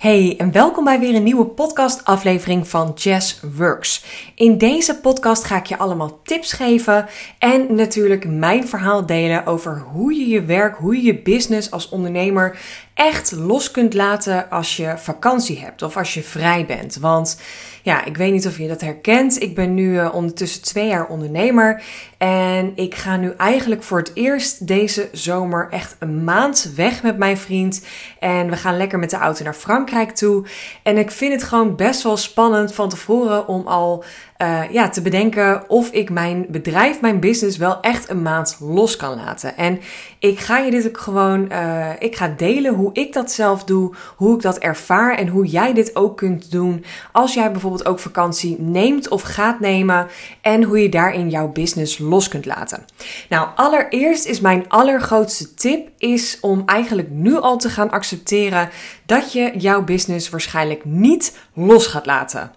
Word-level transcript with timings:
Hey 0.00 0.34
en 0.38 0.52
welkom 0.52 0.84
bij 0.84 0.98
weer 1.00 1.14
een 1.14 1.22
nieuwe 1.22 1.46
podcast 1.46 2.04
aflevering 2.04 2.68
van 2.68 2.92
Jazz 2.94 3.40
Works. 3.56 4.04
In 4.34 4.58
deze 4.58 5.00
podcast 5.00 5.44
ga 5.44 5.56
ik 5.56 5.66
je 5.66 5.78
allemaal 5.78 6.20
tips 6.22 6.52
geven 6.52 7.06
en 7.38 7.74
natuurlijk 7.74 8.28
mijn 8.28 8.68
verhaal 8.68 9.06
delen 9.06 9.46
over 9.46 9.78
hoe 9.78 10.14
je 10.14 10.28
je 10.28 10.44
werk, 10.44 10.76
hoe 10.76 10.96
je 10.96 11.02
je 11.02 11.22
business 11.22 11.70
als 11.70 11.88
ondernemer 11.88 12.58
echt 13.00 13.32
los 13.32 13.70
kunt 13.70 13.94
laten 13.94 14.50
als 14.50 14.76
je 14.76 14.94
vakantie 14.96 15.58
hebt 15.58 15.82
of 15.82 15.96
als 15.96 16.14
je 16.14 16.22
vrij 16.22 16.66
bent. 16.66 16.96
Want 16.96 17.40
ja, 17.82 18.04
ik 18.04 18.16
weet 18.16 18.32
niet 18.32 18.46
of 18.46 18.58
je 18.58 18.68
dat 18.68 18.80
herkent. 18.80 19.42
Ik 19.42 19.54
ben 19.54 19.74
nu 19.74 19.92
uh, 19.92 20.14
ondertussen 20.14 20.62
twee 20.62 20.86
jaar 20.86 21.06
ondernemer. 21.06 21.82
En 22.18 22.72
ik 22.74 22.94
ga 22.94 23.16
nu 23.16 23.32
eigenlijk 23.36 23.82
voor 23.82 23.98
het 23.98 24.10
eerst 24.14 24.66
deze 24.66 25.08
zomer 25.12 25.68
echt 25.70 25.96
een 25.98 26.24
maand 26.24 26.72
weg 26.76 27.02
met 27.02 27.18
mijn 27.18 27.36
vriend. 27.38 27.84
En 28.18 28.50
we 28.50 28.56
gaan 28.56 28.76
lekker 28.76 28.98
met 28.98 29.10
de 29.10 29.16
auto 29.16 29.44
naar 29.44 29.54
Frankrijk 29.54 30.10
toe. 30.10 30.46
En 30.82 30.98
ik 30.98 31.10
vind 31.10 31.32
het 31.32 31.42
gewoon 31.42 31.76
best 31.76 32.02
wel 32.02 32.16
spannend 32.16 32.74
van 32.74 32.88
tevoren 32.88 33.48
om 33.48 33.66
al 33.66 34.04
uh, 34.42 34.70
ja, 34.70 34.88
te 34.88 35.02
bedenken 35.02 35.68
of 35.68 35.90
ik 35.90 36.10
mijn 36.10 36.46
bedrijf, 36.48 37.00
mijn 37.00 37.20
business 37.20 37.56
wel 37.56 37.80
echt 37.80 38.08
een 38.08 38.22
maand 38.22 38.56
los 38.60 38.96
kan 38.96 39.16
laten. 39.16 39.56
En 39.56 39.80
ik 40.20 40.38
ga 40.38 40.58
je 40.58 40.70
dit 40.70 40.86
ook 40.86 40.98
gewoon, 40.98 41.48
uh, 41.52 41.88
ik 41.98 42.16
ga 42.16 42.34
delen 42.36 42.74
hoe 42.74 42.90
ik 42.92 43.12
dat 43.12 43.32
zelf 43.32 43.64
doe, 43.64 43.94
hoe 44.16 44.34
ik 44.34 44.42
dat 44.42 44.58
ervaar 44.58 45.16
en 45.16 45.28
hoe 45.28 45.46
jij 45.46 45.72
dit 45.72 45.96
ook 45.96 46.16
kunt 46.16 46.50
doen 46.50 46.84
als 47.12 47.34
jij 47.34 47.52
bijvoorbeeld 47.52 47.86
ook 47.86 47.98
vakantie 47.98 48.60
neemt 48.60 49.08
of 49.08 49.22
gaat 49.22 49.60
nemen 49.60 50.06
en 50.40 50.62
hoe 50.62 50.82
je 50.82 50.88
daarin 50.88 51.30
jouw 51.30 51.48
business 51.48 51.98
los 51.98 52.28
kunt 52.28 52.46
laten. 52.46 52.84
Nou, 53.28 53.48
allereerst 53.54 54.26
is 54.26 54.40
mijn 54.40 54.64
allergrootste 54.68 55.54
tip 55.54 55.88
is 55.98 56.38
om 56.40 56.62
eigenlijk 56.66 57.10
nu 57.10 57.36
al 57.36 57.56
te 57.56 57.68
gaan 57.68 57.90
accepteren 57.90 58.68
dat 59.06 59.32
je 59.32 59.52
jouw 59.56 59.84
business 59.84 60.30
waarschijnlijk 60.30 60.84
niet 60.84 61.38
los 61.54 61.86
gaat 61.86 62.06
laten. 62.06 62.52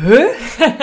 Huh? 0.00 0.28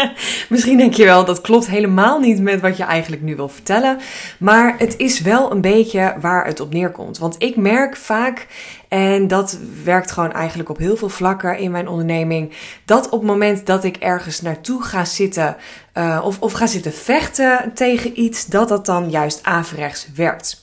Misschien 0.50 0.78
denk 0.78 0.94
je 0.94 1.04
wel, 1.04 1.26
dat 1.26 1.42
klopt 1.42 1.68
helemaal 1.68 2.20
niet 2.20 2.42
met 2.42 2.62
wat 2.62 2.78
je 2.78 2.84
eigenlijk 2.84 3.22
nu 3.22 3.36
wil 3.36 3.50
vertellen. 3.50 4.00
Maar 4.40 4.76
het 4.78 4.98
is 4.98 5.22
wel 5.22 5.52
een 5.52 5.62
beetje 5.62 6.16
waar 6.22 6.46
het 6.46 6.60
op 6.60 6.74
neerkomt. 6.74 7.18
Want 7.18 7.36
ik 7.38 7.56
merk 7.56 7.96
vaak, 7.96 8.48
en 8.88 9.28
dat 9.28 9.60
werkt 9.84 10.12
gewoon 10.12 10.32
eigenlijk 10.32 10.70
op 10.70 10.78
heel 10.78 10.98
veel 10.98 11.10
vlakken 11.10 11.58
in 11.58 11.72
mijn 11.72 11.88
onderneming, 11.88 12.54
dat 12.86 13.06
op 13.06 13.20
het 13.20 13.30
moment 13.30 13.66
dat 13.66 13.84
ik 13.84 13.98
ergens 13.98 14.42
naartoe 14.42 14.84
ga 14.84 15.06
zitten 15.06 15.56
uh, 15.98 16.22
of, 16.24 16.40
of 16.40 16.54
ga 16.54 16.68
zitten 16.68 16.94
vechten 16.94 17.72
tegen 17.74 18.20
iets, 18.20 18.46
dat 18.46 18.70
dat 18.70 18.86
dan 18.86 19.10
juist 19.10 19.40
averechts 19.44 20.08
werkt. 20.16 20.63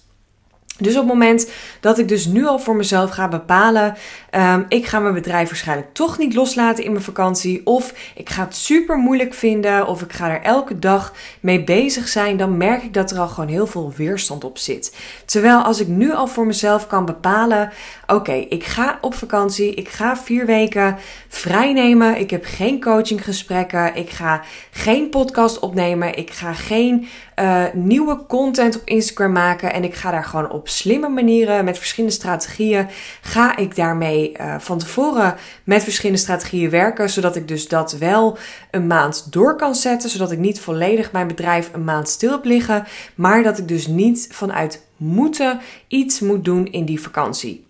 Dus 0.80 0.94
op 0.94 1.00
het 1.00 1.12
moment 1.12 1.50
dat 1.80 1.98
ik 1.98 2.08
dus 2.08 2.26
nu 2.26 2.46
al 2.46 2.58
voor 2.58 2.76
mezelf 2.76 3.10
ga 3.10 3.28
bepalen, 3.28 3.96
um, 4.30 4.64
ik 4.68 4.86
ga 4.86 4.98
mijn 4.98 5.14
bedrijf 5.14 5.48
waarschijnlijk 5.48 5.88
toch 5.92 6.18
niet 6.18 6.34
loslaten 6.34 6.84
in 6.84 6.92
mijn 6.92 7.04
vakantie, 7.04 7.66
of 7.66 7.94
ik 8.14 8.30
ga 8.30 8.44
het 8.44 8.56
super 8.56 8.96
moeilijk 8.96 9.34
vinden, 9.34 9.86
of 9.86 10.02
ik 10.02 10.12
ga 10.12 10.30
er 10.30 10.42
elke 10.42 10.78
dag 10.78 11.12
mee 11.40 11.64
bezig 11.64 12.08
zijn, 12.08 12.36
dan 12.36 12.56
merk 12.56 12.82
ik 12.82 12.94
dat 12.94 13.10
er 13.10 13.18
al 13.18 13.28
gewoon 13.28 13.50
heel 13.50 13.66
veel 13.66 13.92
weerstand 13.96 14.44
op 14.44 14.58
zit. 14.58 14.96
Terwijl 15.24 15.62
als 15.62 15.80
ik 15.80 15.88
nu 15.88 16.12
al 16.12 16.26
voor 16.26 16.46
mezelf 16.46 16.86
kan 16.86 17.04
bepalen, 17.04 17.70
oké, 18.06 18.32
ik 18.32 18.64
ga 18.64 18.98
op 19.00 19.14
vakantie, 19.14 19.74
ik 19.74 19.88
ga 19.88 20.16
vier 20.16 20.46
weken 20.46 20.96
vrij 21.28 21.72
nemen, 21.72 22.18
ik 22.20 22.30
heb 22.30 22.44
geen 22.44 22.80
coachinggesprekken, 22.80 23.94
ik 23.96 24.10
ga 24.10 24.42
geen 24.70 25.08
podcast 25.08 25.58
opnemen, 25.58 26.16
ik 26.16 26.30
ga 26.30 26.52
geen 26.52 27.08
uh, 27.40 27.64
nieuwe 27.72 28.26
content 28.28 28.76
op 28.76 28.82
Instagram 28.84 29.32
maken 29.32 29.72
en 29.72 29.84
ik 29.84 29.94
ga 29.94 30.10
daar 30.10 30.24
gewoon 30.24 30.50
op 30.50 30.68
slimme 30.70 31.08
manieren 31.08 31.64
met 31.64 31.78
verschillende 31.78 32.14
strategieën 32.14 32.88
ga 33.20 33.56
ik 33.56 33.76
daarmee 33.76 34.32
uh, 34.40 34.58
van 34.58 34.78
tevoren 34.78 35.34
met 35.64 35.82
verschillende 35.82 36.20
strategieën 36.20 36.70
werken, 36.70 37.10
zodat 37.10 37.36
ik 37.36 37.48
dus 37.48 37.68
dat 37.68 37.92
wel 37.92 38.38
een 38.70 38.86
maand 38.86 39.32
door 39.32 39.56
kan 39.56 39.74
zetten, 39.74 40.10
zodat 40.10 40.32
ik 40.32 40.38
niet 40.38 40.60
volledig 40.60 41.12
mijn 41.12 41.26
bedrijf 41.26 41.70
een 41.72 41.84
maand 41.84 42.08
stil 42.08 42.30
heb 42.30 42.44
liggen, 42.44 42.86
maar 43.14 43.42
dat 43.42 43.58
ik 43.58 43.68
dus 43.68 43.86
niet 43.86 44.28
vanuit 44.30 44.84
moeten 44.96 45.60
iets 45.88 46.20
moet 46.20 46.44
doen 46.44 46.66
in 46.66 46.84
die 46.84 47.00
vakantie. 47.00 47.68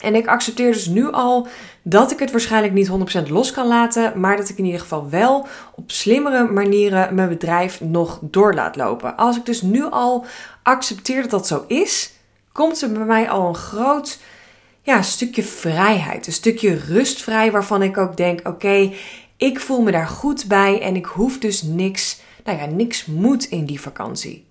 En 0.00 0.14
ik 0.14 0.26
accepteer 0.26 0.72
dus 0.72 0.86
nu 0.86 1.10
al 1.12 1.46
dat 1.82 2.10
ik 2.10 2.18
het 2.18 2.30
waarschijnlijk 2.30 2.72
niet 2.72 2.90
100% 3.26 3.28
los 3.28 3.52
kan 3.52 3.66
laten, 3.66 4.20
maar 4.20 4.36
dat 4.36 4.48
ik 4.48 4.58
in 4.58 4.64
ieder 4.64 4.80
geval 4.80 5.10
wel 5.10 5.46
op 5.74 5.90
slimmere 5.90 6.52
manieren 6.52 7.14
mijn 7.14 7.28
bedrijf 7.28 7.80
nog 7.80 8.18
door 8.22 8.54
laat 8.54 8.76
lopen. 8.76 9.16
Als 9.16 9.36
ik 9.36 9.46
dus 9.46 9.62
nu 9.62 9.84
al 9.84 10.24
accepteer 10.62 11.22
dat 11.22 11.30
dat 11.30 11.46
zo 11.46 11.64
is, 11.66 12.12
komt 12.52 12.82
er 12.82 12.92
bij 12.92 13.04
mij 13.04 13.30
al 13.30 13.48
een 13.48 13.54
groot 13.54 14.18
ja, 14.82 15.02
stukje 15.02 15.42
vrijheid, 15.42 16.26
een 16.26 16.32
stukje 16.32 16.74
rustvrij 16.74 17.50
waarvan 17.50 17.82
ik 17.82 17.98
ook 17.98 18.16
denk: 18.16 18.48
oké, 18.48 18.92
ik 19.36 19.60
voel 19.60 19.82
me 19.82 19.90
daar 19.90 20.08
goed 20.08 20.48
bij 20.48 20.80
en 20.80 20.96
ik 20.96 21.06
hoef 21.06 21.38
dus 21.38 21.62
niks, 21.62 22.20
nou 22.44 22.58
ja, 22.58 22.66
niks 22.66 23.06
moet 23.06 23.44
in 23.44 23.64
die 23.64 23.80
vakantie. 23.80 24.48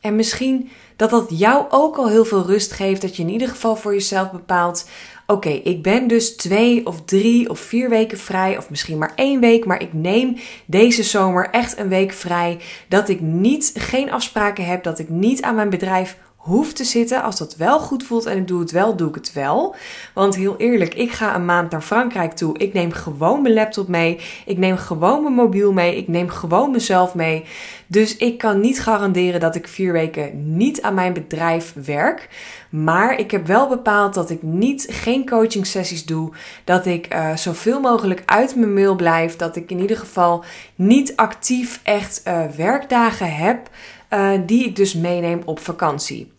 En 0.00 0.16
misschien 0.16 0.70
dat 0.96 1.10
dat 1.10 1.26
jou 1.28 1.66
ook 1.70 1.96
al 1.96 2.08
heel 2.08 2.24
veel 2.24 2.46
rust 2.46 2.72
geeft. 2.72 3.00
Dat 3.00 3.16
je 3.16 3.22
in 3.22 3.28
ieder 3.28 3.48
geval 3.48 3.76
voor 3.76 3.92
jezelf 3.92 4.30
bepaalt: 4.30 4.88
oké, 5.26 5.48
ik 5.48 5.82
ben 5.82 6.08
dus 6.08 6.36
twee 6.36 6.86
of 6.86 7.04
drie 7.04 7.50
of 7.50 7.60
vier 7.60 7.88
weken 7.88 8.18
vrij, 8.18 8.56
of 8.58 8.70
misschien 8.70 8.98
maar 8.98 9.12
één 9.14 9.40
week, 9.40 9.64
maar 9.64 9.82
ik 9.82 9.92
neem 9.92 10.36
deze 10.66 11.02
zomer 11.02 11.50
echt 11.50 11.78
een 11.78 11.88
week 11.88 12.12
vrij. 12.12 12.58
Dat 12.88 13.08
ik 13.08 13.20
niet 13.20 13.72
geen 13.74 14.12
afspraken 14.12 14.66
heb, 14.66 14.82
dat 14.82 14.98
ik 14.98 15.08
niet 15.08 15.42
aan 15.42 15.54
mijn 15.54 15.70
bedrijf 15.70 16.16
hoef 16.46 16.72
te 16.72 16.84
zitten. 16.84 17.22
Als 17.22 17.38
dat 17.38 17.56
wel 17.56 17.78
goed 17.78 18.04
voelt 18.04 18.26
en 18.26 18.36
ik 18.36 18.48
doe 18.48 18.60
het 18.60 18.70
wel, 18.70 18.96
doe 18.96 19.08
ik 19.08 19.14
het 19.14 19.32
wel. 19.32 19.74
Want 20.14 20.36
heel 20.36 20.56
eerlijk, 20.56 20.94
ik 20.94 21.12
ga 21.12 21.34
een 21.34 21.44
maand 21.44 21.70
naar 21.70 21.82
Frankrijk 21.82 22.32
toe. 22.32 22.58
Ik 22.58 22.72
neem 22.72 22.92
gewoon 22.92 23.42
mijn 23.42 23.54
laptop 23.54 23.88
mee. 23.88 24.20
Ik 24.46 24.58
neem 24.58 24.76
gewoon 24.76 25.22
mijn 25.22 25.34
mobiel 25.34 25.72
mee. 25.72 25.96
Ik 25.96 26.08
neem 26.08 26.28
gewoon 26.28 26.70
mezelf 26.70 27.14
mee. 27.14 27.44
Dus 27.86 28.16
ik 28.16 28.38
kan 28.38 28.60
niet 28.60 28.80
garanderen 28.80 29.40
dat 29.40 29.54
ik 29.54 29.68
vier 29.68 29.92
weken 29.92 30.56
niet 30.56 30.82
aan 30.82 30.94
mijn 30.94 31.12
bedrijf 31.12 31.74
werk. 31.84 32.28
Maar 32.70 33.18
ik 33.18 33.30
heb 33.30 33.46
wel 33.46 33.68
bepaald 33.68 34.14
dat 34.14 34.30
ik 34.30 34.42
niet 34.42 34.86
geen 34.90 35.28
coaching 35.28 35.66
sessies 35.66 36.04
doe. 36.04 36.32
Dat 36.64 36.86
ik 36.86 37.14
uh, 37.14 37.36
zoveel 37.36 37.80
mogelijk 37.80 38.22
uit 38.26 38.56
mijn 38.56 38.74
mail 38.74 38.94
blijf. 38.94 39.36
Dat 39.36 39.56
ik 39.56 39.70
in 39.70 39.80
ieder 39.80 39.96
geval 39.96 40.44
niet 40.74 41.16
actief 41.16 41.80
echt 41.82 42.22
uh, 42.26 42.44
werkdagen 42.56 43.34
heb. 43.34 43.70
Uh, 44.10 44.30
die 44.46 44.64
ik 44.64 44.76
dus 44.76 44.94
meeneem 44.94 45.42
op 45.44 45.58
vakantie. 45.58 46.34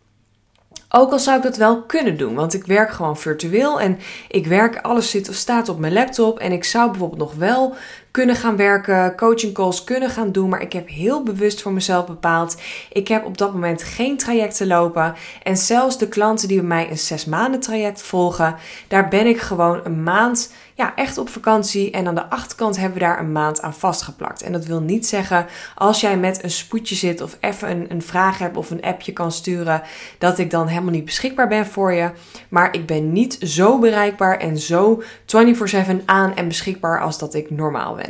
Ook 0.90 1.12
al 1.12 1.20
zou 1.20 1.38
ik 1.38 1.44
dat 1.44 1.58
wel 1.58 1.82
kunnen 1.82 2.18
doen, 2.18 2.36
want 2.36 2.54
ik 2.54 2.66
werk 2.66 2.90
gewoon 2.90 3.18
virtueel 3.18 3.82
en 3.82 4.00
ik 4.28 4.48
werk, 4.48 4.78
alles 4.82 5.10
zit, 5.10 5.30
staat 5.32 5.70
op 5.70 5.80
mijn 5.80 5.94
laptop 5.94 6.40
en 6.40 6.52
ik 6.52 6.64
zou 6.64 6.90
bijvoorbeeld 6.90 7.20
nog 7.20 7.34
wel 7.34 7.76
kunnen 8.18 8.36
gaan 8.36 8.56
werken, 8.56 9.16
coaching 9.16 9.54
calls 9.54 9.84
kunnen 9.84 10.10
gaan 10.10 10.32
doen, 10.32 10.50
maar 10.50 10.62
ik 10.62 10.74
heb 10.74 10.90
heel 10.90 11.24
bewust 11.24 11.62
voor 11.62 11.72
mezelf 11.72 12.06
bepaald, 12.06 12.62
ik 12.92 13.08
heb 13.08 13.26
op 13.26 13.38
dat 13.38 13.54
moment 13.54 13.84
geen 13.84 14.18
trajecten 14.18 14.68
lopen 14.68 15.16
en 15.44 15.58
zelfs 15.58 15.98
de 15.98 16.08
klanten 16.08 16.48
die 16.48 16.58
bij 16.58 16.68
mij 16.68 16.90
een 16.90 16.98
zes 16.98 17.26
maanden 17.26 17.60
traject 17.60 18.02
volgen, 18.02 18.56
daar 18.88 19.08
ben 19.08 19.28
ik 19.28 19.40
gewoon 19.40 19.82
een 19.84 20.04
maand 20.04 20.50
ja, 20.78 20.96
echt 20.96 21.18
op 21.18 21.30
vakantie. 21.30 21.92
En 21.92 22.08
aan 22.08 22.16
de 22.16 22.30
achterkant 22.30 22.78
hebben 22.78 22.98
we 22.98 23.04
daar 23.04 23.20
een 23.20 23.32
maand 23.32 23.62
aan 23.62 23.74
vastgeplakt. 23.74 24.42
En 24.42 24.52
dat 24.52 24.66
wil 24.66 24.80
niet 24.80 25.08
zeggen 25.08 25.46
als 25.76 26.02
jij 26.02 26.18
met 26.18 26.44
een 26.44 26.52
spoedje 26.52 26.96
zit 26.96 27.22
of 27.22 27.38
even 27.40 27.70
een, 27.70 27.86
een 27.90 28.02
vraag 28.02 28.38
hebt 28.38 28.58
of 28.58 28.70
een 28.70 28.82
appje 28.82 29.14
kan 29.14 29.32
sturen, 29.32 29.82
dat 30.18 30.38
ik 30.38 30.52
dan 30.52 30.68
helemaal 30.68 30.92
niet 30.92 31.06
beschikbaar 31.06 31.48
ben 31.48 31.66
voor 31.66 31.94
je. 31.94 32.12
Maar 32.50 32.74
ik 32.74 32.86
ben 32.86 33.12
niet 33.12 33.38
zo 33.42 33.80
bereikbaar 33.80 34.38
en 34.38 34.58
zo 34.58 35.04
24/7 35.04 36.06
aan 36.06 36.36
en 36.36 36.48
beschikbaar 36.48 37.02
als 37.02 37.18
dat 37.18 37.34
ik 37.34 37.50
normaal 37.50 37.96
ben. 37.96 38.07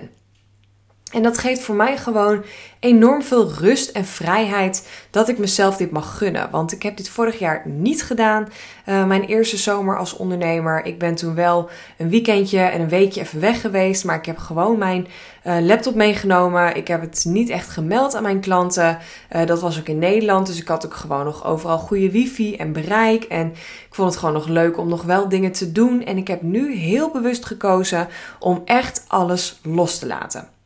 En 1.12 1.24
dat 1.24 1.38
geeft 1.38 1.62
voor 1.62 1.76
mij 1.76 1.98
gewoon 1.98 2.44
enorm 2.80 3.24
veel 3.24 3.52
rust 3.52 3.90
en 3.90 4.06
vrijheid 4.06 4.88
dat 5.12 5.30
ik 5.30 5.38
mezelf 5.38 5.78
dit 5.78 5.92
mag 5.92 6.18
gunnen. 6.18 6.50
Want 6.52 6.72
ik 6.72 6.84
heb 6.84 6.98
dit 6.98 7.10
vorig 7.10 7.40
jaar 7.40 7.62
niet 7.66 8.04
gedaan. 8.04 8.48
Uh, 8.86 9.06
mijn 9.06 9.24
eerste 9.24 9.58
zomer 9.58 9.98
als 9.98 10.14
ondernemer. 10.14 10.86
Ik 10.86 11.00
ben 11.00 11.16
toen 11.16 11.36
wel 11.36 11.70
een 11.98 12.10
weekendje 12.10 12.60
en 12.60 12.82
een 12.82 12.90
weekje 12.90 13.22
even 13.22 13.40
weg 13.40 13.62
geweest. 13.62 14.06
Maar 14.06 14.16
ik 14.16 14.26
heb 14.26 14.38
gewoon 14.38 14.78
mijn 14.78 15.08
uh, 15.46 15.60
laptop 15.60 15.96
meegenomen. 15.96 16.76
Ik 16.76 16.88
heb 16.88 17.02
het 17.02 17.26
niet 17.28 17.50
echt 17.50 17.70
gemeld 17.70 18.16
aan 18.16 18.24
mijn 18.24 18.40
klanten. 18.40 18.98
Uh, 19.36 19.46
dat 19.46 19.62
was 19.62 19.80
ook 19.80 19.88
in 19.88 20.00
Nederland. 20.00 20.48
Dus 20.48 20.62
ik 20.62 20.68
had 20.68 20.86
ook 20.86 20.96
gewoon 20.96 21.26
nog 21.26 21.46
overal 21.46 21.78
goede 21.78 22.12
wifi 22.12 22.56
en 22.56 22.74
bereik. 22.74 23.24
En 23.24 23.48
ik 23.88 23.96
vond 23.96 24.10
het 24.10 24.20
gewoon 24.20 24.36
nog 24.36 24.48
leuk 24.48 24.78
om 24.78 24.88
nog 24.88 25.04
wel 25.04 25.30
dingen 25.30 25.52
te 25.52 25.72
doen. 25.72 26.04
En 26.04 26.18
ik 26.18 26.28
heb 26.28 26.42
nu 26.42 26.76
heel 26.76 27.12
bewust 27.12 27.46
gekozen 27.46 28.08
om 28.40 28.62
echt 28.66 29.06
alles 29.08 29.60
los 29.64 30.00
te 30.00 30.08
laten. 30.08 30.57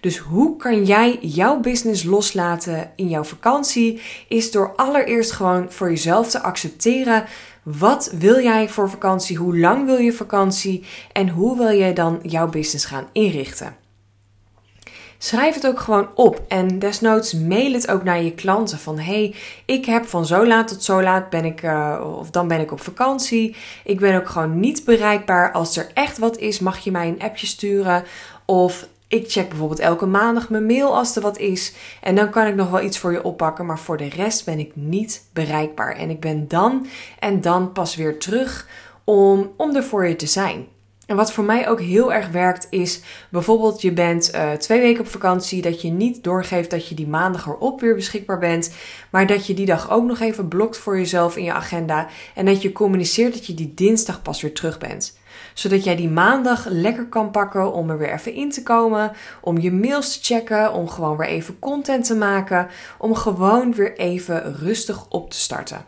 Dus 0.00 0.18
hoe 0.18 0.56
kan 0.56 0.84
jij 0.84 1.18
jouw 1.20 1.60
business 1.60 2.02
loslaten 2.02 2.92
in 2.96 3.08
jouw 3.08 3.24
vakantie? 3.24 4.00
Is 4.28 4.50
door 4.50 4.72
allereerst 4.76 5.32
gewoon 5.32 5.72
voor 5.72 5.88
jezelf 5.88 6.30
te 6.30 6.42
accepteren. 6.42 7.24
Wat 7.62 8.10
wil 8.18 8.40
jij 8.42 8.68
voor 8.68 8.90
vakantie? 8.90 9.36
Hoe 9.36 9.58
lang 9.58 9.86
wil 9.86 9.98
je 9.98 10.12
vakantie? 10.12 10.84
En 11.12 11.28
hoe 11.28 11.56
wil 11.56 11.78
jij 11.78 11.92
dan 11.92 12.18
jouw 12.22 12.48
business 12.48 12.84
gaan 12.84 13.08
inrichten? 13.12 13.76
schrijf 15.24 15.54
het 15.54 15.66
ook 15.66 15.80
gewoon 15.80 16.08
op. 16.14 16.42
En 16.48 16.78
desnoods 16.78 17.32
mail 17.32 17.72
het 17.72 17.90
ook 17.90 18.04
naar 18.04 18.22
je 18.22 18.32
klanten. 18.32 18.78
Van 18.78 18.98
hey, 18.98 19.34
ik 19.64 19.84
heb 19.84 20.06
van 20.06 20.26
zo 20.26 20.46
laat 20.46 20.68
tot 20.68 20.84
zo 20.84 21.02
laat 21.02 21.30
ben 21.30 21.44
ik, 21.44 21.62
uh, 21.62 22.16
of 22.18 22.30
dan 22.30 22.48
ben 22.48 22.60
ik 22.60 22.72
op 22.72 22.80
vakantie. 22.80 23.56
Ik 23.84 23.98
ben 23.98 24.16
ook 24.16 24.28
gewoon 24.28 24.60
niet 24.60 24.84
bereikbaar. 24.84 25.52
Als 25.52 25.76
er 25.76 25.90
echt 25.94 26.18
wat 26.18 26.38
is, 26.38 26.58
mag 26.58 26.78
je 26.78 26.90
mij 26.90 27.08
een 27.08 27.22
appje 27.22 27.46
sturen. 27.46 28.04
Of 28.44 28.88
ik 29.14 29.30
check 29.30 29.48
bijvoorbeeld 29.48 29.80
elke 29.80 30.06
maandag 30.06 30.50
mijn 30.50 30.66
mail 30.66 30.96
als 30.96 31.16
er 31.16 31.22
wat 31.22 31.38
is. 31.38 31.74
En 32.00 32.14
dan 32.14 32.30
kan 32.30 32.46
ik 32.46 32.54
nog 32.54 32.70
wel 32.70 32.82
iets 32.82 32.98
voor 32.98 33.12
je 33.12 33.24
oppakken. 33.24 33.66
Maar 33.66 33.78
voor 33.78 33.96
de 33.96 34.08
rest 34.08 34.44
ben 34.44 34.58
ik 34.58 34.70
niet 34.74 35.24
bereikbaar. 35.32 35.96
En 35.96 36.10
ik 36.10 36.20
ben 36.20 36.48
dan 36.48 36.86
en 37.18 37.40
dan 37.40 37.72
pas 37.72 37.96
weer 37.96 38.18
terug 38.18 38.68
om, 39.04 39.52
om 39.56 39.76
er 39.76 39.84
voor 39.84 40.06
je 40.06 40.16
te 40.16 40.26
zijn. 40.26 40.66
En 41.06 41.16
wat 41.16 41.32
voor 41.32 41.44
mij 41.44 41.68
ook 41.68 41.80
heel 41.80 42.12
erg 42.12 42.28
werkt 42.28 42.66
is 42.70 43.00
bijvoorbeeld 43.30 43.80
je 43.82 43.92
bent 43.92 44.34
uh, 44.34 44.52
twee 44.52 44.80
weken 44.80 45.00
op 45.00 45.08
vakantie, 45.08 45.62
dat 45.62 45.82
je 45.82 45.90
niet 45.90 46.24
doorgeeft 46.24 46.70
dat 46.70 46.88
je 46.88 46.94
die 46.94 47.06
maandag 47.06 47.46
erop 47.46 47.80
weer 47.80 47.94
beschikbaar 47.94 48.38
bent, 48.38 48.74
maar 49.10 49.26
dat 49.26 49.46
je 49.46 49.54
die 49.54 49.66
dag 49.66 49.90
ook 49.90 50.04
nog 50.04 50.20
even 50.20 50.48
blokt 50.48 50.78
voor 50.78 50.98
jezelf 50.98 51.36
in 51.36 51.44
je 51.44 51.52
agenda 51.52 52.08
en 52.34 52.44
dat 52.44 52.62
je 52.62 52.72
communiceert 52.72 53.32
dat 53.32 53.46
je 53.46 53.54
die 53.54 53.72
dinsdag 53.74 54.22
pas 54.22 54.42
weer 54.42 54.54
terug 54.54 54.78
bent. 54.78 55.18
Zodat 55.54 55.84
jij 55.84 55.96
die 55.96 56.08
maandag 56.08 56.66
lekker 56.68 57.06
kan 57.06 57.30
pakken 57.30 57.72
om 57.72 57.90
er 57.90 57.98
weer 57.98 58.12
even 58.12 58.34
in 58.34 58.50
te 58.50 58.62
komen, 58.62 59.12
om 59.40 59.58
je 59.58 59.72
mails 59.72 60.12
te 60.12 60.34
checken, 60.34 60.72
om 60.72 60.88
gewoon 60.88 61.16
weer 61.16 61.28
even 61.28 61.58
content 61.58 62.04
te 62.04 62.14
maken, 62.14 62.68
om 62.98 63.14
gewoon 63.14 63.74
weer 63.74 63.96
even 63.96 64.56
rustig 64.56 65.08
op 65.08 65.30
te 65.30 65.38
starten. 65.38 65.84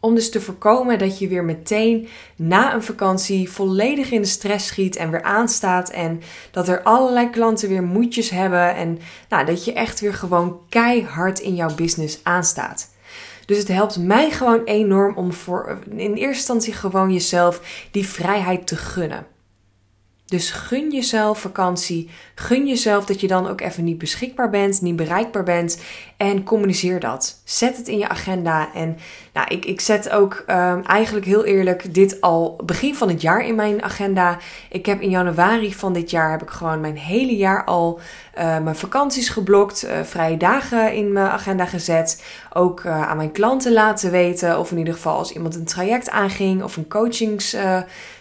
Om 0.00 0.14
dus 0.14 0.30
te 0.30 0.40
voorkomen 0.40 0.98
dat 0.98 1.18
je 1.18 1.28
weer 1.28 1.44
meteen 1.44 2.08
na 2.36 2.74
een 2.74 2.82
vakantie 2.82 3.50
volledig 3.50 4.10
in 4.10 4.20
de 4.20 4.26
stress 4.26 4.66
schiet 4.66 4.96
en 4.96 5.10
weer 5.10 5.22
aanstaat. 5.22 5.90
En 5.90 6.22
dat 6.50 6.68
er 6.68 6.82
allerlei 6.82 7.30
klanten 7.30 7.68
weer 7.68 7.82
moedjes 7.82 8.30
hebben. 8.30 8.74
En 8.74 8.98
nou, 9.28 9.46
dat 9.46 9.64
je 9.64 9.72
echt 9.72 10.00
weer 10.00 10.14
gewoon 10.14 10.60
keihard 10.68 11.38
in 11.38 11.54
jouw 11.54 11.74
business 11.74 12.20
aanstaat. 12.22 12.94
Dus 13.46 13.58
het 13.58 13.68
helpt 13.68 13.98
mij 13.98 14.30
gewoon 14.30 14.64
enorm 14.64 15.16
om 15.16 15.32
voor 15.32 15.78
in 15.90 15.98
eerste 15.98 16.24
instantie 16.24 16.72
gewoon 16.72 17.12
jezelf 17.12 17.86
die 17.90 18.06
vrijheid 18.06 18.66
te 18.66 18.76
gunnen. 18.76 19.26
Dus 20.26 20.50
gun 20.50 20.90
jezelf 20.90 21.40
vakantie. 21.40 22.10
Gun 22.34 22.66
jezelf 22.66 23.04
dat 23.04 23.20
je 23.20 23.26
dan 23.26 23.48
ook 23.48 23.60
even 23.60 23.84
niet 23.84 23.98
beschikbaar 23.98 24.50
bent, 24.50 24.80
niet 24.80 24.96
bereikbaar 24.96 25.42
bent. 25.42 25.80
En 26.16 26.44
communiceer 26.44 27.00
dat. 27.00 27.40
Zet 27.44 27.76
het 27.76 27.88
in 27.88 27.98
je 27.98 28.08
agenda. 28.08 28.74
En 28.74 28.96
nou, 29.32 29.46
ik, 29.48 29.64
ik 29.64 29.80
zet 29.80 30.10
ook 30.10 30.44
um, 30.46 30.82
eigenlijk 30.82 31.26
heel 31.26 31.44
eerlijk 31.44 31.94
dit 31.94 32.20
al 32.20 32.60
begin 32.64 32.94
van 32.94 33.08
het 33.08 33.20
jaar 33.20 33.46
in 33.46 33.54
mijn 33.54 33.82
agenda. 33.82 34.38
Ik 34.70 34.86
heb 34.86 35.00
in 35.00 35.10
januari 35.10 35.74
van 35.74 35.92
dit 35.92 36.10
jaar 36.10 36.30
heb 36.30 36.42
ik 36.42 36.50
gewoon 36.50 36.80
mijn 36.80 36.98
hele 36.98 37.36
jaar 37.36 37.64
al 37.64 38.00
uh, 38.38 38.58
mijn 38.58 38.76
vakanties 38.76 39.28
geblokt. 39.28 39.84
Uh, 39.84 40.02
vrije 40.02 40.36
dagen 40.36 40.94
in 40.94 41.12
mijn 41.12 41.28
agenda 41.30 41.64
gezet. 41.64 42.24
Ook 42.52 42.80
uh, 42.80 43.08
aan 43.08 43.16
mijn 43.16 43.32
klanten 43.32 43.72
laten 43.72 44.10
weten. 44.10 44.58
Of 44.58 44.70
in 44.70 44.78
ieder 44.78 44.94
geval 44.94 45.16
als 45.16 45.32
iemand 45.32 45.54
een 45.54 45.64
traject 45.64 46.10
aanging 46.10 46.62
of 46.62 46.76
een 46.76 46.88
coachings 46.88 47.56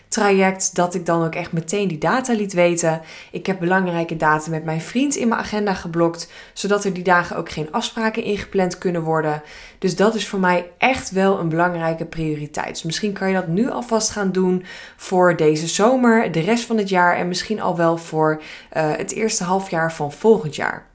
traject 0.08 0.76
dat 0.76 0.94
ik 0.94 1.06
dan 1.06 1.26
ook 1.26 1.36
echt 1.36 1.52
meteen 1.52 1.88
die 1.88 1.98
data 1.98 2.34
liet 2.34 2.54
weten. 2.54 3.02
Ik 3.32 3.46
heb 3.46 3.60
belangrijke 3.60 4.16
data 4.16 4.50
met 4.50 4.64
mijn 4.64 4.82
vriend 4.82 5.16
in 5.16 5.28
mijn 5.28 5.42
agenda 5.42 5.74
geblokt, 5.74 6.32
zodat 6.54 6.84
er 6.84 6.94
die 6.94 7.04
dagen 7.04 7.38
ook 7.38 7.50
geen 7.50 7.72
afspraken 7.72 8.24
ingepland 8.24 8.78
kunnen 8.78 9.02
worden. 9.02 9.42
Dus 9.80 9.96
dat 9.96 10.16
is 10.16 10.28
voor 10.28 10.40
mij 10.40 10.72
echt 10.78 11.12
wel 11.12 11.40
een 11.40 11.50
belangrijke 11.50 12.06
prioriteit. 12.06 12.70
Dus 12.70 12.84
misschien 12.84 13.14
kan 13.14 13.28
je 13.28 13.34
dat 13.34 13.48
nu 13.48 13.70
alvast 13.70 14.10
gaan 14.10 14.32
doen 14.32 14.66
voor 14.96 15.36
deze 15.36 15.68
zomer, 15.68 16.32
de 16.32 16.40
rest 16.40 16.66
van 16.66 16.78
het 16.78 16.90
jaar 16.90 17.16
en 17.18 17.28
misschien 17.28 17.62
al 17.62 17.78
wel 17.78 17.98
voor 17.98 18.42
uh, 18.42 18.92
het 18.96 19.12
eerste 19.12 19.44
halfjaar 19.44 19.94
van 19.94 20.12
volgend 20.12 20.56
jaar. 20.56 20.94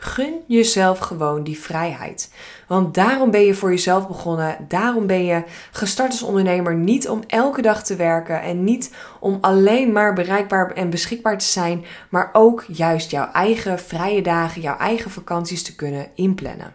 Gun 0.00 0.44
jezelf 0.46 0.98
gewoon 0.98 1.44
die 1.44 1.58
vrijheid. 1.58 2.32
Want 2.66 2.94
daarom 2.94 3.30
ben 3.30 3.40
je 3.40 3.54
voor 3.54 3.70
jezelf 3.70 4.06
begonnen. 4.06 4.64
Daarom 4.68 5.06
ben 5.06 5.24
je 5.24 5.42
gestart 5.72 6.10
als 6.10 6.22
ondernemer. 6.22 6.74
Niet 6.74 7.08
om 7.08 7.22
elke 7.26 7.62
dag 7.62 7.84
te 7.84 7.96
werken 7.96 8.42
en 8.42 8.64
niet 8.64 8.94
om 9.20 9.38
alleen 9.40 9.92
maar 9.92 10.14
bereikbaar 10.14 10.72
en 10.72 10.90
beschikbaar 10.90 11.38
te 11.38 11.44
zijn, 11.44 11.84
maar 12.10 12.30
ook 12.32 12.64
juist 12.68 13.10
jouw 13.10 13.30
eigen 13.32 13.78
vrije 13.78 14.22
dagen, 14.22 14.60
jouw 14.60 14.76
eigen 14.76 15.10
vakanties 15.10 15.62
te 15.62 15.74
kunnen 15.74 16.06
inplannen. 16.14 16.74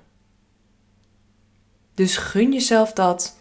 Dus 1.94 2.18
gun 2.18 2.54
jezelf 2.54 2.94
dat. 2.94 3.38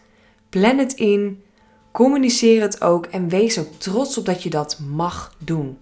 Plan 0.49 0.79
het 0.79 0.93
in. 0.93 1.45
Communiceer 1.93 2.63
het 2.63 2.83
ook 2.83 3.07
en 3.07 3.29
wees 3.29 3.59
ook 3.59 3.73
trots 3.79 4.19
op 4.19 4.27
dat 4.27 4.43
je 4.43 4.51
dat 4.51 4.79
mag 4.79 5.35
doen. 5.39 5.79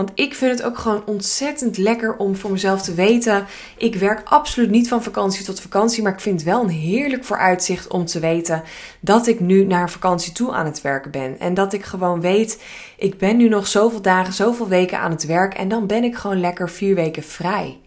Want 0.00 0.12
ik 0.14 0.34
vind 0.34 0.58
het 0.58 0.66
ook 0.66 0.78
gewoon 0.78 1.02
ontzettend 1.06 1.76
lekker 1.76 2.16
om 2.16 2.36
voor 2.36 2.50
mezelf 2.50 2.82
te 2.82 2.94
weten. 2.94 3.46
Ik 3.76 3.94
werk 3.94 4.22
absoluut 4.24 4.70
niet 4.70 4.88
van 4.88 5.02
vakantie 5.02 5.44
tot 5.44 5.60
vakantie. 5.60 6.02
Maar 6.02 6.12
ik 6.12 6.20
vind 6.20 6.40
het 6.40 6.48
wel 6.48 6.62
een 6.62 6.68
heerlijk 6.68 7.24
vooruitzicht 7.24 7.88
om 7.88 8.04
te 8.04 8.20
weten 8.20 8.62
dat 9.00 9.26
ik 9.26 9.40
nu 9.40 9.64
naar 9.64 9.90
vakantie 9.90 10.32
toe 10.32 10.52
aan 10.52 10.66
het 10.66 10.80
werken 10.80 11.10
ben. 11.10 11.38
En 11.38 11.54
dat 11.54 11.72
ik 11.72 11.84
gewoon 11.84 12.20
weet, 12.20 12.62
ik 12.96 13.18
ben 13.18 13.36
nu 13.36 13.48
nog 13.48 13.66
zoveel 13.66 14.02
dagen, 14.02 14.32
zoveel 14.32 14.68
weken 14.68 14.98
aan 14.98 15.10
het 15.10 15.26
werk. 15.26 15.54
En 15.54 15.68
dan 15.68 15.86
ben 15.86 16.04
ik 16.04 16.16
gewoon 16.16 16.40
lekker 16.40 16.70
vier 16.70 16.94
weken 16.94 17.22
vrij. 17.22 17.78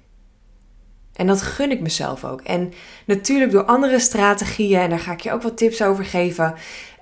En 1.14 1.28
dat 1.28 1.42
gun 1.42 1.72
ik 1.72 1.82
mezelf 1.82 2.26
ook. 2.26 2.42
En 2.42 2.74
natuurlijk 3.06 3.52
door 3.52 3.64
andere 3.64 4.00
strategieën, 4.00 4.80
en 4.80 4.90
daar 4.90 5.00
ga 5.00 5.12
ik 5.12 5.20
je 5.20 5.32
ook 5.32 5.42
wat 5.42 5.58
tips 5.58 5.82
over 5.82 6.06
geven, 6.06 6.54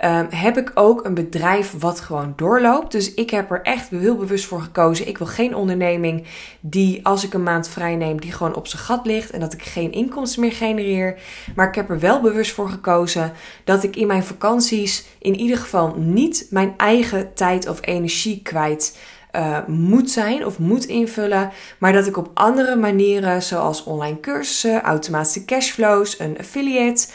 um, 0.05 0.27
heb 0.29 0.57
ik 0.57 0.71
ook 0.73 1.05
een 1.05 1.13
bedrijf 1.13 1.73
wat 1.79 1.99
gewoon 1.99 2.33
doorloopt. 2.35 2.91
Dus 2.91 3.13
ik 3.13 3.29
heb 3.29 3.51
er 3.51 3.61
echt 3.61 3.89
heel 3.89 4.15
bewust 4.15 4.45
voor 4.45 4.61
gekozen. 4.61 5.07
Ik 5.07 5.17
wil 5.17 5.27
geen 5.27 5.55
onderneming 5.55 6.27
die, 6.59 7.05
als 7.05 7.23
ik 7.23 7.33
een 7.33 7.43
maand 7.43 7.69
vrij 7.69 7.95
neem, 7.95 8.21
die 8.21 8.31
gewoon 8.31 8.55
op 8.55 8.67
zijn 8.67 8.81
gat 8.81 9.05
ligt 9.05 9.29
en 9.29 9.39
dat 9.39 9.53
ik 9.53 9.63
geen 9.63 9.91
inkomsten 9.91 10.41
meer 10.41 10.51
genereer. 10.53 11.19
Maar 11.55 11.67
ik 11.67 11.75
heb 11.75 11.89
er 11.89 11.99
wel 11.99 12.21
bewust 12.21 12.51
voor 12.51 12.69
gekozen 12.69 13.31
dat 13.63 13.83
ik 13.83 13.95
in 13.95 14.07
mijn 14.07 14.23
vakanties 14.23 15.05
in 15.19 15.39
ieder 15.39 15.57
geval 15.57 15.95
niet 15.97 16.47
mijn 16.49 16.73
eigen 16.77 17.33
tijd 17.33 17.67
of 17.67 17.77
energie 17.81 18.41
kwijt 18.41 18.97
uh, 19.36 19.57
moet 19.68 20.10
zijn 20.10 20.45
of 20.45 20.60
moet 20.60 20.86
invullen, 20.86 21.51
maar 21.78 21.94
dat 21.94 22.07
ik 22.07 22.18
op 22.18 22.30
andere 22.33 22.75
manieren, 22.75 23.44
zoals 23.44 23.83
online 23.83 24.19
cursussen, 24.19 24.81
automatische 24.81 25.45
cashflows, 25.45 26.19
een 26.19 26.38
affiliate, 26.39 27.07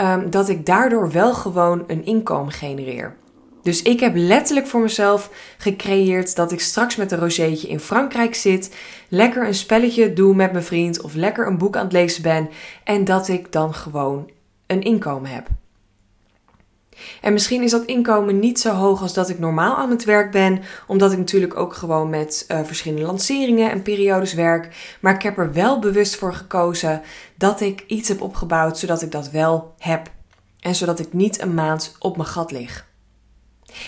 um, 0.00 0.30
dat 0.30 0.48
ik 0.48 0.66
daardoor 0.66 1.10
wel 1.10 1.34
gewoon 1.34 1.84
een 1.86 2.04
inkomen 2.04 2.52
genereer. 2.52 3.16
Dus 3.62 3.82
ik 3.82 4.00
heb 4.00 4.12
letterlijk 4.14 4.66
voor 4.66 4.80
mezelf 4.80 5.30
gecreëerd 5.58 6.36
dat 6.36 6.52
ik 6.52 6.60
straks 6.60 6.96
met 6.96 7.12
een 7.12 7.18
rozeetje 7.18 7.68
in 7.68 7.80
Frankrijk 7.80 8.34
zit, 8.34 8.76
lekker 9.08 9.46
een 9.46 9.54
spelletje 9.54 10.12
doe 10.12 10.34
met 10.34 10.52
mijn 10.52 10.64
vriend 10.64 11.00
of 11.02 11.14
lekker 11.14 11.46
een 11.46 11.58
boek 11.58 11.76
aan 11.76 11.84
het 11.84 11.92
lezen 11.92 12.22
ben 12.22 12.48
en 12.84 13.04
dat 13.04 13.28
ik 13.28 13.52
dan 13.52 13.74
gewoon 13.74 14.30
een 14.66 14.82
inkomen 14.82 15.30
heb. 15.30 15.48
En 17.20 17.32
misschien 17.32 17.62
is 17.62 17.70
dat 17.70 17.84
inkomen 17.84 18.38
niet 18.38 18.60
zo 18.60 18.70
hoog 18.70 19.02
als 19.02 19.14
dat 19.14 19.28
ik 19.28 19.38
normaal 19.38 19.76
aan 19.76 19.90
het 19.90 20.04
werk 20.04 20.30
ben, 20.30 20.62
omdat 20.86 21.12
ik 21.12 21.18
natuurlijk 21.18 21.56
ook 21.56 21.74
gewoon 21.74 22.10
met 22.10 22.44
uh, 22.48 22.60
verschillende 22.64 23.06
lanceringen 23.06 23.70
en 23.70 23.82
periodes 23.82 24.34
werk. 24.34 24.96
Maar 25.00 25.14
ik 25.14 25.22
heb 25.22 25.38
er 25.38 25.52
wel 25.52 25.78
bewust 25.78 26.16
voor 26.16 26.34
gekozen 26.34 27.02
dat 27.36 27.60
ik 27.60 27.84
iets 27.86 28.08
heb 28.08 28.20
opgebouwd 28.20 28.78
zodat 28.78 29.02
ik 29.02 29.12
dat 29.12 29.30
wel 29.30 29.74
heb. 29.78 30.10
En 30.60 30.74
zodat 30.74 30.98
ik 30.98 31.12
niet 31.12 31.40
een 31.40 31.54
maand 31.54 31.96
op 31.98 32.16
mijn 32.16 32.28
gat 32.28 32.50
lig. 32.50 32.87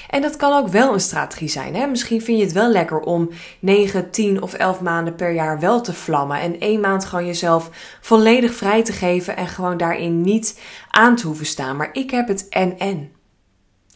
En 0.09 0.23
dat 0.23 0.37
kan 0.37 0.53
ook 0.53 0.69
wel 0.69 0.93
een 0.93 1.01
strategie 1.01 1.49
zijn. 1.49 1.75
Hè? 1.75 1.87
Misschien 1.87 2.23
vind 2.23 2.39
je 2.39 2.45
het 2.45 2.53
wel 2.53 2.71
lekker 2.71 3.01
om 3.01 3.31
9, 3.59 4.11
10 4.11 4.43
of 4.43 4.55
11 4.55 4.81
maanden 4.81 5.15
per 5.15 5.33
jaar 5.33 5.61
wel 5.61 5.81
te 5.81 5.93
vlammen. 5.93 6.41
En 6.41 6.61
één 6.61 6.81
maand 6.81 7.05
gewoon 7.05 7.27
jezelf 7.27 7.71
volledig 8.01 8.55
vrij 8.55 8.85
te 8.85 8.93
geven 8.93 9.37
en 9.37 9.49
gewoon 9.49 9.77
daarin 9.77 10.21
niet 10.21 10.61
aan 10.91 11.17
te 11.17 11.27
hoeven 11.27 11.47
staan. 11.47 11.77
Maar 11.77 11.91
ik 11.93 12.11
heb 12.11 12.29
het 12.29 12.49
en-en. 12.49 13.13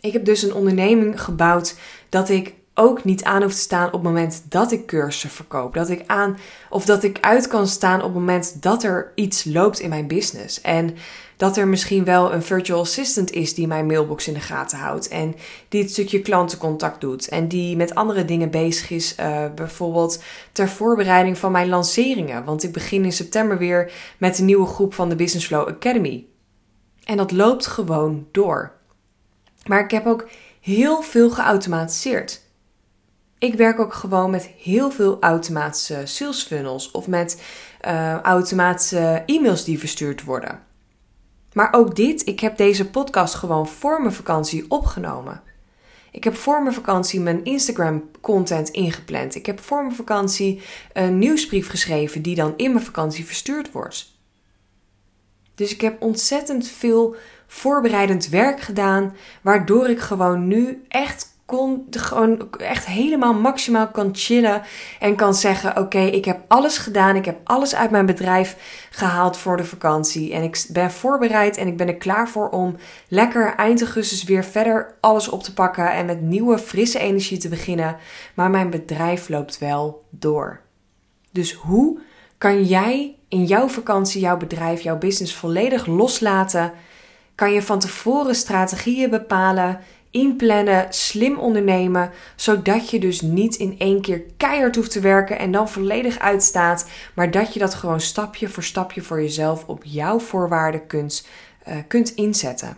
Ik 0.01 0.13
heb 0.13 0.25
dus 0.25 0.43
een 0.43 0.55
onderneming 0.55 1.21
gebouwd 1.21 1.77
dat 2.09 2.29
ik 2.29 2.55
ook 2.75 3.05
niet 3.05 3.25
aan 3.25 3.43
hoef 3.43 3.53
te 3.53 3.59
staan 3.59 3.87
op 3.87 3.93
het 3.93 4.03
moment 4.03 4.43
dat 4.49 4.73
ik 4.73 4.87
cursussen 4.87 5.31
verkoop. 5.31 5.75
Dat 5.75 5.89
ik 5.89 6.03
aan 6.07 6.39
of 6.71 6.85
dat 6.85 7.03
ik 7.03 7.19
uit 7.21 7.47
kan 7.47 7.67
staan 7.67 7.99
op 7.99 8.05
het 8.05 8.15
moment 8.15 8.63
dat 8.63 8.83
er 8.83 9.13
iets 9.15 9.45
loopt 9.45 9.81
in 9.81 9.89
mijn 9.89 10.07
business. 10.07 10.61
En 10.61 10.97
dat 11.37 11.57
er 11.57 11.69
misschien 11.69 12.05
wel 12.05 12.33
een 12.33 12.43
virtual 12.43 12.81
assistant 12.81 13.31
is 13.31 13.55
die 13.55 13.67
mijn 13.67 13.87
mailbox 13.87 14.29
in 14.29 14.35
de 14.35 14.41
gaten 14.41 14.79
houdt. 14.79 15.09
En 15.09 15.35
die 15.69 15.83
het 15.83 15.91
stukje 15.91 16.21
klantencontact 16.21 17.01
doet. 17.01 17.29
En 17.29 17.49
die 17.49 17.77
met 17.77 17.95
andere 17.95 18.25
dingen 18.25 18.51
bezig 18.51 18.91
is. 18.91 19.15
Uh, 19.21 19.45
bijvoorbeeld 19.55 20.23
ter 20.53 20.69
voorbereiding 20.69 21.39
van 21.39 21.53
mijn 21.53 21.69
lanceringen. 21.69 22.45
Want 22.45 22.63
ik 22.63 22.73
begin 22.73 23.05
in 23.05 23.13
september 23.13 23.59
weer 23.59 23.93
met 24.19 24.39
een 24.39 24.45
nieuwe 24.45 24.67
groep 24.67 24.95
van 24.95 25.09
de 25.09 25.17
Business 25.17 25.47
Flow 25.47 25.69
Academy. 25.69 26.27
En 27.05 27.17
dat 27.17 27.33
loopt 27.33 27.67
gewoon 27.67 28.27
door. 28.31 28.73
Maar 29.67 29.85
ik 29.85 29.91
heb 29.91 30.07
ook 30.07 30.29
heel 30.61 31.03
veel 31.03 31.31
geautomatiseerd. 31.31 32.44
Ik 33.39 33.55
werk 33.55 33.81
ook 33.81 33.95
gewoon 33.95 34.31
met 34.31 34.51
heel 34.59 34.91
veel 34.91 35.17
automatische 35.21 36.03
sales 36.05 36.43
funnels 36.43 36.91
of 36.91 37.07
met 37.07 37.43
uh, 37.87 38.21
automatische 38.21 39.23
e-mails 39.27 39.65
die 39.65 39.79
verstuurd 39.79 40.25
worden. 40.25 40.63
Maar 41.53 41.73
ook 41.73 41.97
dit, 41.97 42.27
ik 42.27 42.41
heb 42.41 42.57
deze 42.57 42.91
podcast 42.91 43.35
gewoon 43.35 43.69
voor 43.69 44.01
mijn 44.01 44.15
vakantie 44.15 44.65
opgenomen. 44.69 45.43
Ik 46.11 46.25
heb 46.25 46.37
voor 46.37 46.63
mijn 46.63 46.75
vakantie 46.75 47.21
mijn 47.21 47.45
Instagram 47.45 48.11
content 48.21 48.69
ingepland. 48.69 49.35
Ik 49.35 49.47
heb 49.47 49.61
voor 49.61 49.83
mijn 49.83 49.97
vakantie 49.97 50.63
een 50.93 51.19
nieuwsbrief 51.19 51.69
geschreven 51.69 52.23
die 52.23 52.35
dan 52.35 52.55
in 52.57 52.73
mijn 52.73 52.85
vakantie 52.85 53.27
verstuurd 53.27 53.73
wordt. 53.73 54.13
Dus 55.55 55.73
ik 55.73 55.81
heb 55.81 56.03
ontzettend 56.03 56.69
veel 56.69 57.17
voorbereidend 57.47 58.29
werk 58.29 58.61
gedaan, 58.61 59.17
waardoor 59.43 59.89
ik 59.89 60.01
gewoon 60.01 60.47
nu 60.47 60.85
echt 60.89 61.34
kon 61.47 61.87
gewoon 61.91 62.49
echt 62.59 62.87
helemaal 62.87 63.35
maximaal 63.35 63.89
kan 63.89 64.09
chillen 64.13 64.63
en 65.01 65.17
kan 65.17 65.35
zeggen: 65.35 65.79
Oké, 65.79 65.99
ik 65.99 66.25
heb 66.25 66.41
alles 66.49 66.79
gedaan. 66.79 67.17
Ik 67.17 67.25
heb 67.25 67.41
alles 67.45 67.75
uit 67.75 67.91
mijn 67.91 68.07
bedrijf 68.07 68.57
gehaald 68.91 69.37
voor 69.37 69.57
de 69.57 69.65
vakantie. 69.65 70.33
En 70.33 70.43
ik 70.43 70.67
ben 70.69 70.91
voorbereid 70.91 71.57
en 71.57 71.67
ik 71.67 71.77
ben 71.77 71.89
er 71.89 71.97
klaar 71.97 72.29
voor 72.29 72.49
om 72.49 72.77
lekker 73.09 73.55
eind 73.55 73.81
augustus 73.81 74.25
weer 74.25 74.45
verder 74.45 74.95
alles 75.01 75.29
op 75.29 75.43
te 75.43 75.53
pakken 75.53 75.93
en 75.93 76.07
met 76.07 76.21
nieuwe 76.21 76.59
frisse 76.59 76.99
energie 76.99 77.39
te 77.39 77.49
beginnen. 77.49 77.97
Maar 78.35 78.51
mijn 78.51 78.71
bedrijf 78.71 79.29
loopt 79.29 79.59
wel 79.59 80.05
door. 80.11 80.61
Dus 81.31 81.53
hoe 81.53 82.01
kan 82.39 82.65
jij 82.65 83.17
in 83.29 83.45
jouw 83.45 83.69
vakantie 83.69 84.21
jouw 84.21 84.37
bedrijf, 84.37 84.81
jouw 84.81 84.99
business 84.99 85.35
volledig 85.35 85.87
loslaten? 85.87 86.73
Kan 87.35 87.53
je 87.53 87.63
van 87.63 87.79
tevoren 87.79 88.35
strategieën 88.35 89.11
bepalen? 89.11 89.81
Inplannen, 90.15 90.87
slim 90.91 91.39
ondernemen, 91.39 92.11
zodat 92.37 92.91
je 92.91 93.01
dus 93.01 93.21
niet 93.21 93.57
in 93.57 93.75
één 93.79 94.01
keer 94.01 94.23
keihard 94.37 94.77
hoeft 94.77 94.91
te 94.91 95.01
werken 95.01 95.39
en 95.39 95.53
dan 95.53 95.69
volledig 95.69 96.19
uitstaat, 96.19 96.89
maar 97.15 97.31
dat 97.31 97.53
je 97.53 97.59
dat 97.59 97.75
gewoon 97.75 98.01
stapje 98.01 98.49
voor 98.49 98.63
stapje 98.63 99.03
voor 99.03 99.21
jezelf 99.21 99.65
op 99.67 99.85
jouw 99.85 100.19
voorwaarden 100.19 100.87
kunt, 100.87 101.27
uh, 101.69 101.75
kunt 101.89 102.15
inzetten. 102.15 102.77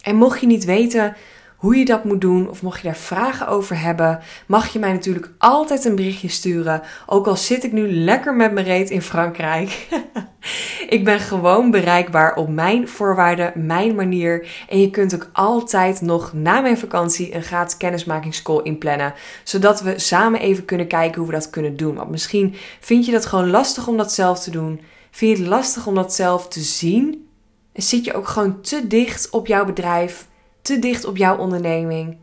En 0.00 0.16
mocht 0.16 0.40
je 0.40 0.46
niet 0.46 0.64
weten 0.64 1.16
hoe 1.64 1.76
je 1.76 1.84
dat 1.84 2.04
moet 2.04 2.20
doen 2.20 2.50
of 2.50 2.62
mocht 2.62 2.80
je 2.80 2.86
daar 2.86 2.96
vragen 2.96 3.48
over 3.48 3.80
hebben, 3.80 4.20
mag 4.46 4.72
je 4.72 4.78
mij 4.78 4.92
natuurlijk 4.92 5.30
altijd 5.38 5.84
een 5.84 5.94
berichtje 5.94 6.28
sturen. 6.28 6.82
Ook 7.06 7.26
al 7.26 7.36
zit 7.36 7.64
ik 7.64 7.72
nu 7.72 7.92
lekker 7.92 8.34
met 8.34 8.52
mijn 8.52 8.66
reet 8.66 8.90
in 8.90 9.02
Frankrijk. 9.02 9.88
ik 10.96 11.04
ben 11.04 11.20
gewoon 11.20 11.70
bereikbaar 11.70 12.34
op 12.34 12.48
mijn 12.48 12.88
voorwaarden, 12.88 13.52
mijn 13.54 13.94
manier. 13.94 14.48
En 14.68 14.80
je 14.80 14.90
kunt 14.90 15.14
ook 15.14 15.30
altijd 15.32 16.00
nog 16.00 16.32
na 16.32 16.60
mijn 16.60 16.78
vakantie 16.78 17.34
een 17.34 17.42
gratis 17.42 17.76
kennismakingscall 17.76 18.60
inplannen. 18.62 19.14
Zodat 19.44 19.80
we 19.80 19.98
samen 19.98 20.40
even 20.40 20.64
kunnen 20.64 20.86
kijken 20.86 21.18
hoe 21.18 21.26
we 21.26 21.36
dat 21.36 21.50
kunnen 21.50 21.76
doen. 21.76 21.94
Want 21.94 22.10
misschien 22.10 22.54
vind 22.80 23.06
je 23.06 23.12
dat 23.12 23.26
gewoon 23.26 23.50
lastig 23.50 23.88
om 23.88 23.96
dat 23.96 24.12
zelf 24.12 24.40
te 24.40 24.50
doen. 24.50 24.80
Vind 25.10 25.36
je 25.36 25.42
het 25.42 25.52
lastig 25.52 25.86
om 25.86 25.94
dat 25.94 26.14
zelf 26.14 26.48
te 26.48 26.60
zien? 26.60 27.28
En 27.72 27.82
zit 27.82 28.04
je 28.04 28.14
ook 28.14 28.28
gewoon 28.28 28.60
te 28.60 28.86
dicht 28.86 29.30
op 29.30 29.46
jouw 29.46 29.64
bedrijf? 29.64 30.26
Te 30.64 30.78
dicht 30.78 31.04
op 31.04 31.16
jouw 31.16 31.36
onderneming. 31.36 32.16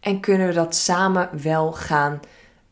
En 0.00 0.20
kunnen 0.20 0.46
we 0.46 0.52
dat 0.52 0.74
samen 0.74 1.28
wel 1.42 1.72
gaan 1.72 2.20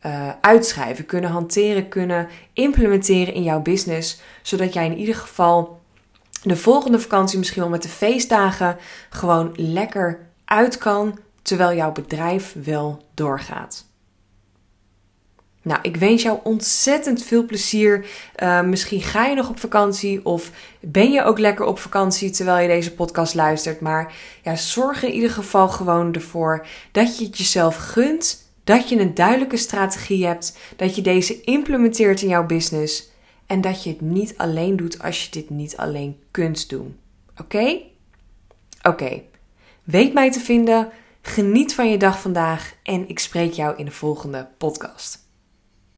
uh, 0.05 0.29
uitschrijven, 0.41 1.05
kunnen 1.05 1.29
hanteren, 1.29 1.87
kunnen 1.87 2.27
implementeren 2.53 3.33
in 3.33 3.43
jouw 3.43 3.61
business. 3.61 4.21
Zodat 4.41 4.73
jij 4.73 4.85
in 4.85 4.97
ieder 4.97 5.15
geval 5.15 5.81
de 6.43 6.55
volgende 6.55 6.99
vakantie, 6.99 7.37
misschien 7.37 7.61
wel 7.61 7.69
met 7.69 7.81
de 7.81 7.89
feestdagen, 7.89 8.77
gewoon 9.09 9.53
lekker 9.55 10.19
uit 10.45 10.77
kan. 10.77 11.19
Terwijl 11.41 11.75
jouw 11.75 11.91
bedrijf 11.91 12.55
wel 12.63 13.03
doorgaat. 13.13 13.84
Nou, 15.65 15.79
ik 15.81 15.97
wens 15.97 16.21
jou 16.21 16.39
ontzettend 16.43 17.23
veel 17.23 17.45
plezier. 17.45 18.05
Uh, 18.43 18.61
misschien 18.61 19.01
ga 19.01 19.25
je 19.25 19.35
nog 19.35 19.49
op 19.49 19.59
vakantie 19.59 20.25
of 20.25 20.51
ben 20.79 21.11
je 21.11 21.23
ook 21.23 21.39
lekker 21.39 21.65
op 21.65 21.79
vakantie 21.79 22.29
terwijl 22.29 22.61
je 22.61 22.75
deze 22.75 22.93
podcast 22.93 23.33
luistert. 23.33 23.79
Maar 23.79 24.13
ja, 24.43 24.55
zorg 24.55 25.03
in 25.03 25.13
ieder 25.13 25.29
geval 25.29 25.69
gewoon 25.69 26.13
ervoor 26.13 26.67
dat 26.91 27.17
je 27.17 27.25
het 27.25 27.37
jezelf 27.37 27.75
gunt. 27.75 28.49
Dat 28.63 28.89
je 28.89 28.99
een 28.99 29.13
duidelijke 29.13 29.57
strategie 29.57 30.25
hebt. 30.25 30.57
Dat 30.75 30.95
je 30.95 31.01
deze 31.01 31.41
implementeert 31.41 32.21
in 32.21 32.27
jouw 32.27 32.45
business. 32.45 33.09
En 33.45 33.61
dat 33.61 33.83
je 33.83 33.89
het 33.89 34.01
niet 34.01 34.33
alleen 34.37 34.75
doet 34.75 35.01
als 35.01 35.23
je 35.23 35.31
dit 35.31 35.49
niet 35.49 35.77
alleen 35.77 36.19
kunt 36.31 36.69
doen. 36.69 36.97
Oké? 37.37 37.81
Oké. 38.81 39.21
Weet 39.83 40.13
mij 40.13 40.31
te 40.31 40.39
vinden. 40.39 40.89
Geniet 41.21 41.75
van 41.75 41.89
je 41.89 41.97
dag 41.97 42.21
vandaag 42.21 42.73
en 42.83 43.09
ik 43.09 43.19
spreek 43.19 43.53
jou 43.53 43.77
in 43.77 43.85
de 43.85 43.91
volgende 43.91 44.47
podcast. 44.57 45.24